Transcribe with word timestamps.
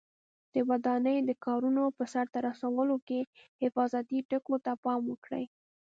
د 0.53 0.55
ودانۍ 0.69 1.17
د 1.29 1.31
کارونو 1.45 1.83
په 1.97 2.03
سرته 2.13 2.37
رسولو 2.47 2.95
کې 3.07 3.19
حفاظتي 3.61 4.19
ټکو 4.29 4.55
ته 4.65 4.71
پام 4.83 5.01
وکړئ. 5.11 5.45